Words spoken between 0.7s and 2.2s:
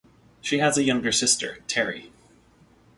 a younger sister, Terry.